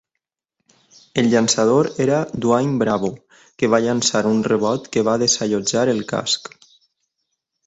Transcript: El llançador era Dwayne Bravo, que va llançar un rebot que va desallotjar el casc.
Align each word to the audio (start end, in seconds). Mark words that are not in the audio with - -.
El 1.23 1.27
llançador 1.33 1.89
era 2.05 2.21
Dwayne 2.45 2.73
Bravo, 2.85 3.11
que 3.59 3.69
va 3.75 3.81
llançar 3.85 4.23
un 4.31 4.41
rebot 4.49 4.89
que 4.97 5.05
va 5.11 5.17
desallotjar 5.27 5.85
el 5.95 6.03
casc. 6.15 6.53